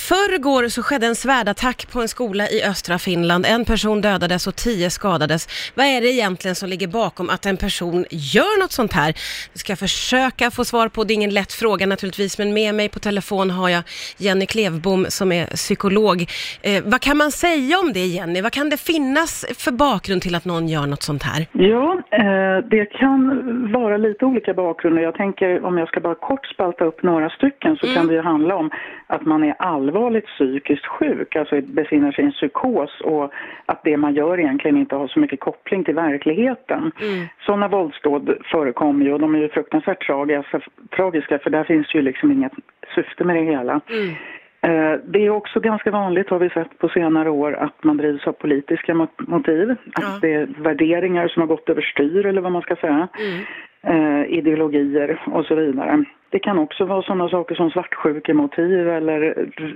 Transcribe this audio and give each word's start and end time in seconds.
förrgår 0.00 0.68
så 0.68 0.82
skedde 0.82 1.06
en 1.06 1.14
svärdattack 1.14 1.86
på 1.90 2.00
en 2.00 2.08
skola 2.08 2.48
i 2.48 2.62
östra 2.62 2.98
Finland. 2.98 3.46
En 3.46 3.64
person 3.64 4.00
dödades 4.00 4.46
och 4.46 4.56
tio 4.56 4.90
skadades. 4.90 5.48
Vad 5.74 5.86
är 5.86 6.00
det 6.00 6.08
egentligen 6.08 6.54
som 6.54 6.68
ligger 6.68 6.86
bakom 6.86 7.30
att 7.30 7.46
en 7.46 7.56
person 7.56 8.04
gör 8.10 8.60
något 8.60 8.72
sånt 8.72 8.92
här? 8.92 9.14
Det 9.52 9.58
ska 9.58 9.72
jag 9.72 9.78
försöka 9.78 10.50
få 10.50 10.64
svar 10.64 10.88
på. 10.88 11.04
Det 11.04 11.12
är 11.12 11.14
ingen 11.14 11.34
lätt 11.34 11.52
fråga 11.52 11.86
naturligtvis, 11.86 12.38
men 12.38 12.52
med 12.52 12.74
mig 12.74 12.88
på 12.88 12.98
telefon 12.98 13.50
har 13.50 13.68
jag 13.68 13.82
Jenny 14.16 14.46
Klevbom 14.46 15.06
som 15.08 15.32
är 15.32 15.46
psykolog. 15.46 16.30
Eh, 16.62 16.82
vad 16.84 17.00
kan 17.00 17.16
man 17.16 17.32
säga 17.32 17.78
om 17.78 17.92
det 17.92 18.06
Jenny? 18.06 18.40
Vad 18.40 18.52
kan 18.52 18.70
det 18.70 18.76
finnas 18.76 19.46
för 19.56 19.72
bakgrund 19.72 20.22
till 20.22 20.34
att 20.34 20.44
någon 20.44 20.68
gör 20.68 20.86
något 20.86 21.02
sånt 21.02 21.22
här? 21.22 21.46
Ja, 21.52 22.02
det 22.64 22.84
kan 22.84 23.72
vara 23.72 23.96
lite 23.96 24.24
olika 24.24 24.54
bakgrunder. 24.54 25.02
Jag 25.02 25.14
tänker 25.14 25.64
om 25.64 25.78
jag 25.78 25.88
ska 25.88 26.00
bara 26.00 26.14
kort 26.14 26.46
spalta 26.46 26.84
upp 26.84 27.02
några 27.02 27.30
stycken 27.30 27.76
så 27.76 27.86
Mm. 27.86 27.96
kan 27.96 28.06
det 28.06 28.14
ju 28.14 28.20
handla 28.20 28.56
om 28.56 28.70
att 29.06 29.26
man 29.26 29.44
är 29.44 29.54
allvarligt 29.58 30.26
psykiskt 30.26 30.86
sjuk, 30.86 31.36
alltså 31.36 31.60
befinner 31.60 32.12
sig 32.12 32.24
i 32.24 32.26
en 32.26 32.32
psykos 32.32 33.00
och 33.00 33.32
att 33.66 33.84
det 33.84 33.96
man 33.96 34.14
gör 34.14 34.40
egentligen 34.40 34.76
inte 34.76 34.96
har 34.96 35.08
så 35.08 35.20
mycket 35.20 35.40
koppling 35.40 35.84
till 35.84 35.94
verkligheten. 35.94 36.92
Mm. 37.00 37.26
Sådana 37.46 37.68
våldsdåd 37.68 38.36
förekommer 38.44 39.04
ju 39.04 39.12
och 39.12 39.20
de 39.20 39.34
är 39.34 39.38
ju 39.38 39.48
fruktansvärt 39.48 40.06
tragiska, 40.06 40.60
tragiska 40.96 41.38
för 41.38 41.50
där 41.50 41.64
finns 41.64 41.94
ju 41.94 42.02
liksom 42.02 42.32
inget 42.32 42.52
syfte 42.94 43.24
med 43.24 43.36
det 43.36 43.42
hela. 43.42 43.72
Mm. 43.72 44.14
Eh, 44.62 44.92
Det 45.04 45.26
är 45.26 45.30
också 45.30 45.60
ganska 45.60 45.90
vanligt, 45.90 46.30
har 46.30 46.38
vi 46.38 46.50
sett 46.50 46.78
på 46.78 46.88
senare 46.88 47.30
år, 47.30 47.52
att 47.52 47.84
man 47.84 47.96
drivs 47.96 48.26
av 48.26 48.32
politiska 48.32 48.94
mot- 48.94 49.28
motiv. 49.28 49.76
Ja. 50.00 50.06
Att 50.06 50.20
det 50.20 50.34
är 50.34 50.48
värderingar 50.58 51.28
som 51.28 51.40
har 51.40 51.46
gått 51.46 51.68
överstyr, 51.68 52.26
eller 52.26 52.40
vad 52.40 52.52
man 52.52 52.62
ska 52.62 52.76
säga. 52.76 53.08
Mm. 53.18 53.44
Eh, 53.82 54.24
ideologier 54.38 55.20
och 55.26 55.44
så 55.44 55.54
vidare. 55.54 56.04
Det 56.30 56.38
kan 56.38 56.58
också 56.58 56.84
vara 56.84 57.02
sådana 57.02 57.28
saker 57.28 57.54
som 57.54 57.70
svartsjukemotiv 57.70 58.88
eller 58.88 59.20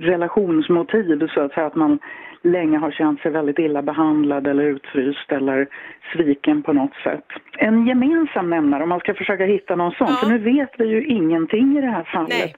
relationsmotiv, 0.00 1.28
så 1.34 1.40
att 1.40 1.52
säga 1.52 1.66
att 1.66 1.74
man 1.74 1.98
länge 2.42 2.78
har 2.78 2.90
känt 2.90 3.20
sig 3.20 3.30
väldigt 3.30 3.58
illa 3.58 3.82
behandlad 3.82 4.46
eller 4.46 4.64
utfryst 4.64 5.32
eller 5.32 5.66
sviken 6.12 6.62
på 6.62 6.72
något 6.72 6.94
sätt. 6.94 7.24
En 7.58 7.86
gemensam 7.86 8.50
nämnare, 8.50 8.82
om 8.82 8.88
man 8.88 9.00
ska 9.00 9.14
försöka 9.14 9.44
hitta 9.44 9.76
någon 9.76 9.92
sån, 9.92 10.06
Ja. 10.10 10.14
för 10.14 10.28
nu 10.30 10.38
vet 10.38 10.70
vi 10.78 10.84
ju 10.86 11.04
ingenting 11.04 11.78
i 11.78 11.80
det 11.80 11.86
här 11.86 12.02
fallet. 12.04 12.28
Nej. 12.30 12.54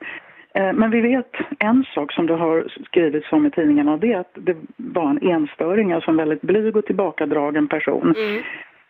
Eh, 0.55 0.73
Men 0.73 0.91
vi 0.91 1.01
vet 1.01 1.33
en 1.59 1.85
sak 1.95 2.13
som 2.13 2.27
det 2.27 2.35
har 2.35 2.65
skrivits 2.87 3.33
om 3.33 3.47
i 3.47 3.51
tidningarna 3.51 3.93
och 3.93 3.99
det 3.99 4.13
är 4.13 4.19
att 4.19 4.33
det 4.35 4.57
var 4.77 5.11
en 5.11 5.23
enstöring, 5.31 5.93
alltså 5.93 6.11
en 6.11 6.17
väldigt 6.17 6.43
blyg 6.43 6.77
och 6.77 6.87
tillbakadragen 6.87 7.69
person. 7.69 8.15
Mm. 8.19 8.43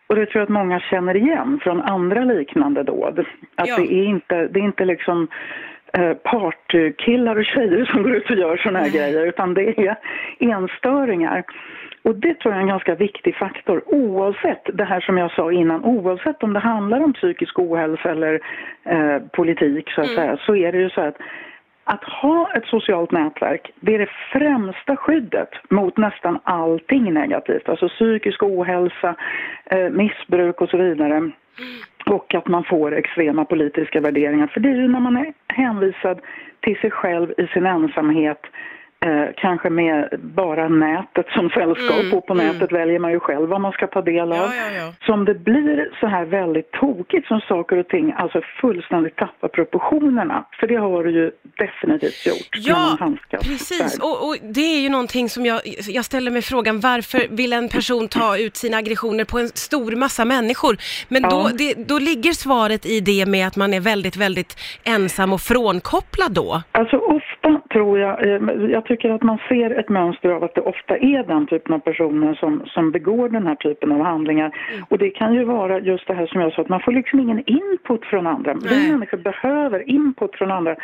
Och 0.07 0.15
det 0.15 0.25
tror 0.25 0.39
jag 0.39 0.43
att 0.43 0.49
många 0.49 0.79
känner 0.79 1.15
igen 1.15 1.59
från 1.63 1.81
andra 1.81 2.23
liknande 2.23 2.83
dåd. 2.83 3.19
Att 3.55 3.67
Ja. 3.67 3.75
det 3.77 3.93
är 3.93 4.03
inte, 4.05 4.47
det 4.47 4.59
är 4.59 4.63
inte 4.63 4.85
liksom 4.85 5.27
eh, 5.93 6.13
partykillar 6.13 7.35
och 7.35 7.45
tjejer 7.45 7.85
som 7.85 8.03
går 8.03 8.15
ut 8.15 8.29
och 8.29 8.35
gör 8.35 8.57
såna 8.57 8.79
här 8.79 8.89
grejer 8.89 9.27
utan 9.27 9.53
det 9.53 9.79
är 9.87 9.95
enstöringar. 10.39 11.43
Och 12.01 12.15
det 12.15 12.33
tror 12.39 12.53
jag 12.53 12.57
är 12.59 12.61
en 12.61 12.67
ganska 12.69 12.95
viktig 12.95 13.35
faktor 13.35 13.81
oavsett 13.85 14.61
det 14.73 14.83
här 14.83 14.99
som 14.99 15.17
jag 15.17 15.31
sa 15.31 15.51
innan, 15.51 15.83
oavsett 15.83 16.43
om 16.43 16.53
det 16.53 16.59
handlar 16.59 17.03
om 17.03 17.13
psykisk 17.13 17.59
ohälsa 17.59 18.11
eller 18.11 18.39
eh, 18.83 19.17
politik 19.33 19.91
så 19.91 20.01
att 20.01 20.07
Mm. 20.07 20.15
säga, 20.15 20.37
så 20.37 20.55
är 20.55 20.71
det 20.71 20.77
ju 20.77 20.89
så 20.89 21.01
att 21.01 21.17
att 21.83 22.03
ha 22.03 22.51
ett 22.55 22.65
socialt 22.65 23.11
nätverk, 23.11 23.71
det 23.79 23.95
är 23.95 23.99
det 23.99 24.09
främsta 24.31 24.95
skyddet 24.95 25.49
mot 25.69 25.97
nästan 25.97 26.39
allting 26.43 27.13
negativt. 27.13 27.69
Alltså 27.69 27.89
psykisk 27.89 28.43
ohälsa, 28.43 29.15
eh, 29.65 29.89
missbruk 29.89 30.61
och 30.61 30.69
så 30.69 30.77
vidare. 30.77 31.31
Och 32.05 32.35
att 32.35 32.47
man 32.47 32.63
får 32.63 32.95
extrema 32.95 33.45
politiska 33.45 34.01
värderingar. 34.01 34.47
För 34.47 34.59
det 34.59 34.69
är 34.69 34.75
ju 34.75 34.87
när 34.87 34.99
man 34.99 35.17
är 35.17 35.33
hänvisad 35.47 36.19
till 36.59 36.79
sig 36.79 36.91
själv 36.91 37.33
i 37.37 37.47
sin 37.47 37.65
ensamhet 37.65 38.41
Eh, 39.05 39.29
kanske 39.37 39.69
med 39.69 40.09
bara 40.21 40.67
nätet 40.67 41.25
som 41.35 41.49
sällskap 41.49 42.03
Mm, 42.03 42.17
och 42.17 42.25
på 42.27 42.33
mm. 42.33 42.47
nätet 42.47 42.71
väljer 42.71 42.99
man 42.99 43.11
ju 43.11 43.19
själv 43.19 43.49
vad 43.49 43.61
man 43.61 43.71
ska 43.71 43.87
ta 43.87 44.01
del 44.01 44.31
av. 44.31 44.37
Ja, 44.37 44.51
ja, 44.55 44.71
ja. 44.77 44.93
Som 45.05 45.25
det 45.25 45.33
blir 45.33 45.89
så 45.99 46.07
här 46.07 46.25
väldigt 46.25 46.71
tokigt 46.71 47.27
som 47.27 47.41
saker 47.41 47.77
och 47.77 47.87
ting 47.87 48.13
alltså 48.17 48.41
fullständigt 48.61 49.15
tappar 49.15 49.47
proportionerna. 49.47 50.45
För 50.59 50.67
det 50.67 50.75
har 50.75 51.03
det 51.03 51.11
ju 51.11 51.31
definitivt 51.57 52.25
gjort 52.25 52.49
när 52.55 52.69
Ja, 52.69 52.77
man 52.77 52.97
handskas 52.99 53.47
precis. 53.47 53.99
Och, 53.99 54.27
och 54.27 54.35
det 54.41 54.75
är 54.75 54.81
ju 54.81 54.89
någonting 54.89 55.29
som 55.29 55.45
jag, 55.45 55.61
jag 55.87 56.05
ställer 56.05 56.31
mig 56.31 56.41
frågan, 56.41 56.79
varför 56.79 57.21
vill 57.29 57.53
en 57.53 57.69
person 57.69 58.07
ta 58.07 58.37
ut 58.37 58.55
sina 58.55 58.77
aggressioner 58.77 59.25
på 59.25 59.39
en 59.39 59.47
stor 59.47 59.95
massa 59.95 60.25
människor? 60.25 60.77
Men 61.07 61.21
då, 61.21 61.49
det, 61.57 61.87
då 61.87 61.99
ligger 61.99 62.31
svaret 62.31 62.85
i 62.85 62.99
det 62.99 63.25
med 63.25 63.47
att 63.47 63.55
man 63.55 63.73
är 63.73 63.79
väldigt, 63.79 64.17
väldigt 64.17 64.59
ensam 64.83 65.33
och 65.33 65.41
frånkopplad 65.41 66.31
då. 66.31 66.61
Alltså 66.71 66.97
ofta 67.43 67.73
tror 67.73 67.99
jag, 67.99 68.27
eh, 68.27 68.41
jag 68.69 68.85
tycker 68.85 69.09
att 69.09 69.23
man 69.23 69.37
ser 69.49 69.79
ett 69.79 69.89
mönster 69.89 70.29
av 70.29 70.43
att 70.43 70.55
det 70.55 70.61
ofta 70.61 70.97
är 70.97 71.23
den 71.23 71.47
typen 71.47 71.73
av 71.73 71.79
personer 71.79 72.33
som, 72.33 72.61
som 72.65 72.91
begår 72.91 73.29
den 73.29 73.47
här 73.47 73.55
typen 73.55 73.91
av 73.91 74.01
handlingar. 74.01 74.45
Mm. 74.45 74.85
Och 74.89 74.97
det 74.97 75.09
kan 75.09 75.33
ju 75.33 75.43
vara 75.43 75.79
just 75.79 76.07
det 76.07 76.13
här 76.13 76.25
som 76.25 76.41
jag 76.41 76.53
sa, 76.53 76.61
att 76.61 76.69
man 76.69 76.79
får 76.79 76.91
liksom 76.91 77.19
ingen 77.19 77.43
input 77.45 78.05
från 78.05 78.27
andra. 78.27 78.53
Nej. 78.53 78.85
Vi 78.85 78.91
människor 78.91 79.17
behöver 79.17 79.89
input 79.89 80.35
från 80.35 80.51
andra 80.51 80.75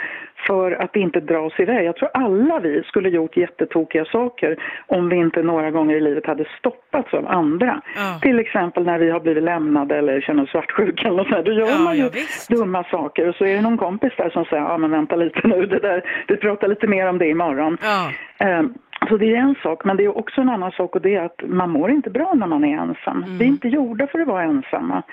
för 0.48 0.72
att 0.72 0.96
inte 0.96 1.20
dra 1.20 1.50
sig 1.50 1.64
iväg. 1.64 1.86
Jag 1.86 1.96
tror 1.96 2.10
alla 2.14 2.60
vi 2.60 2.84
skulle 2.84 3.10
gjort 3.10 3.38
jättetokiga 3.38 4.06
saker 4.06 4.58
om 4.88 5.10
vi 5.10 5.16
inte 5.16 5.44
några 5.44 5.72
gånger 5.72 5.96
i 5.96 6.02
livet 6.02 6.26
hade 6.26 6.46
stoppats 6.60 7.14
av 7.14 7.28
andra. 7.28 7.82
Ja. 7.96 8.20
Till 8.22 8.40
exempel 8.40 8.84
när 8.84 9.00
vi 9.00 9.10
har 9.10 9.20
blivit 9.20 9.44
lämnade 9.44 9.98
eller 9.98 10.22
känner 10.22 10.44
oss 10.44 10.50
svartsjuka 10.50 11.08
eller 11.08 11.18
något 11.18 11.30
sånt. 11.30 11.46
Då 11.46 11.52
gör 11.52 11.70
Ja, 11.70 11.80
man 11.80 11.98
ju 11.98 12.04
ja, 12.04 12.10
dumma 12.50 12.84
saker 12.84 13.30
och 13.30 13.36
så 13.36 13.46
är 13.46 13.56
det 13.56 13.62
någon 13.62 13.78
kompis 13.78 14.14
där 14.18 14.30
som 14.30 14.46
säger 14.46 14.64
ja 14.64 14.78
men 14.78 14.92
vänta 14.92 15.16
lite 15.16 15.48
nu, 15.48 15.66
det 15.66 15.80
där, 15.80 16.04
vi 16.28 16.38
pratar 16.50 16.68
lite 16.68 16.88
mer 16.88 17.06
om 17.10 17.18
det 17.18 17.28
imorgon. 17.28 17.78
Ja. 17.82 18.12
Ehm, 18.46 18.74
Så 19.10 19.18
det 19.18 19.26
är 19.36 19.38
en 19.38 19.56
sak, 19.64 19.86
men 19.86 19.98
det 19.98 20.04
är 20.04 20.18
också 20.18 20.42
en 20.42 20.50
annan 20.50 20.72
sak 20.72 20.96
och 20.96 21.02
det 21.02 21.16
är 21.16 21.24
att 21.26 21.42
man 21.48 21.70
mår 21.70 21.92
inte 21.92 22.10
bra 22.10 22.34
när 22.36 22.48
man 22.48 22.64
är 22.64 22.78
ensam. 22.78 23.24
Mm. 23.24 23.38
Vi 23.38 23.46
är 23.46 23.50
inte 23.50 23.68
gjorda 23.68 24.08
för 24.08 24.20
att 24.20 24.28
vara 24.28 24.44
ensamma. 24.44 25.04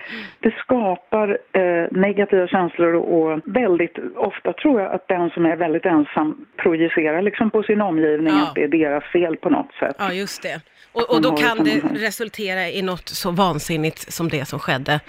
Det 0.40 0.54
skapar 0.58 1.38
eh, 1.52 1.86
negativa 1.90 2.46
känslor 2.46 2.94
och 2.94 3.40
väldigt 3.44 3.96
ofta 4.16 4.52
tror 4.52 4.80
jag 4.80 4.92
att 4.94 5.08
den 5.08 5.30
som 5.30 5.46
är 5.46 5.56
väldigt 5.56 5.86
ensam 5.86 6.46
projicerar 6.56 7.22
liksom 7.22 7.50
på 7.50 7.62
sin 7.62 7.80
omgivning 7.80 8.34
Ja. 8.36 8.42
att 8.42 8.54
det 8.54 8.64
är 8.64 8.68
deras 8.68 9.04
fel 9.04 9.36
på 9.36 9.50
något 9.50 9.72
sätt. 9.80 9.96
Ja, 9.98 10.12
just 10.12 10.42
det. 10.42 10.60
Och, 10.92 11.14
och 11.14 11.22
då 11.22 11.30
kan 11.36 11.56
det 11.64 11.80
resultera 12.06 12.68
i 12.68 12.82
något 12.82 13.08
så 13.08 13.30
vansinnigt 13.30 14.12
som 14.12 14.28
det 14.28 14.44
som 14.48 14.58
skedde 14.58 15.00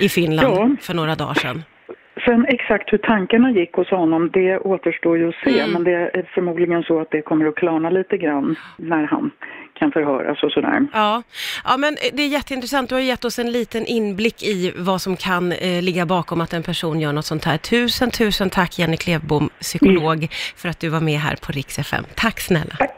i 0.00 0.08
Finland 0.08 0.56
Ja. 0.56 0.70
för 0.80 0.94
några 0.94 1.14
dagar 1.14 1.34
sedan. 1.34 1.62
Sen 2.26 2.46
exakt 2.48 2.92
hur 2.92 2.98
tankarna 2.98 3.50
gick 3.50 3.72
hos 3.72 3.90
honom, 3.90 4.30
det 4.32 4.58
återstår 4.58 5.18
ju 5.18 5.28
att 5.28 5.34
se. 5.44 5.60
Mm. 5.60 5.72
Men 5.72 5.84
det 5.84 5.92
är 5.92 6.30
förmodligen 6.34 6.82
så 6.82 7.00
att 7.00 7.10
det 7.10 7.22
kommer 7.22 7.46
att 7.46 7.54
klarna 7.54 7.90
lite 7.90 8.16
grann 8.16 8.56
när 8.76 9.06
han 9.06 9.30
kan 9.74 9.92
förhöras 9.92 10.42
och 10.42 10.52
sådär. 10.52 10.86
Ja. 10.92 11.22
ja, 11.64 11.76
men 11.76 11.96
det 12.12 12.22
är 12.22 12.28
jätteintressant. 12.28 12.88
Du 12.88 12.94
har 12.94 13.02
gett 13.02 13.24
oss 13.24 13.38
en 13.38 13.52
liten 13.52 13.86
inblick 13.86 14.42
i 14.42 14.72
vad 14.76 15.02
som 15.02 15.16
kan 15.16 15.52
eh, 15.52 15.82
ligga 15.82 16.06
bakom 16.06 16.40
att 16.40 16.52
en 16.52 16.62
person 16.62 17.00
gör 17.00 17.12
något 17.12 17.24
sånt 17.24 17.44
här. 17.44 17.58
Tusen, 17.58 18.10
tusen 18.10 18.50
tack 18.50 18.78
Jenny 18.78 18.96
Klevbom, 18.96 19.50
psykolog, 19.60 20.28
för 20.56 20.68
att 20.68 20.80
du 20.80 20.88
var 20.88 21.00
med 21.00 21.18
här 21.18 21.36
på 21.36 21.52
Rix 21.52 21.78
FM. 21.78 22.04
Tack 22.14 22.40
snälla. 22.40 22.76
Tack! 22.78 22.96